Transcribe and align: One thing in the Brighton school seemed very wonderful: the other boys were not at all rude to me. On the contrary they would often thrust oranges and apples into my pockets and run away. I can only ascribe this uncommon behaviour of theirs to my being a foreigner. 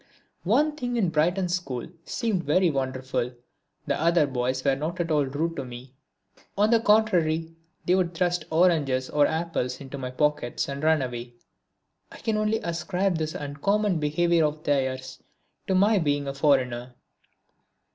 One 0.45 0.75
thing 0.75 0.97
in 0.97 1.03
the 1.03 1.09
Brighton 1.11 1.47
school 1.47 1.87
seemed 2.05 2.43
very 2.43 2.71
wonderful: 2.71 3.33
the 3.85 4.01
other 4.01 4.25
boys 4.25 4.63
were 4.63 4.75
not 4.75 4.99
at 4.99 5.11
all 5.11 5.27
rude 5.27 5.55
to 5.57 5.63
me. 5.63 5.93
On 6.57 6.71
the 6.71 6.79
contrary 6.79 7.53
they 7.85 7.93
would 7.93 8.07
often 8.07 8.15
thrust 8.15 8.45
oranges 8.49 9.09
and 9.09 9.27
apples 9.27 9.79
into 9.79 9.99
my 9.99 10.09
pockets 10.09 10.67
and 10.67 10.81
run 10.83 11.03
away. 11.03 11.35
I 12.11 12.17
can 12.17 12.37
only 12.37 12.57
ascribe 12.63 13.19
this 13.19 13.35
uncommon 13.35 13.99
behaviour 13.99 14.43
of 14.43 14.63
theirs 14.63 15.21
to 15.67 15.75
my 15.75 15.99
being 15.99 16.27
a 16.27 16.33
foreigner. 16.33 16.95